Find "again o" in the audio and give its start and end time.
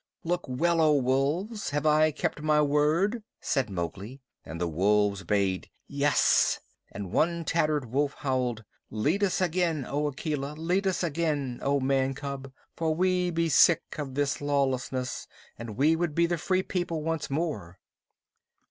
9.41-10.07, 11.03-11.79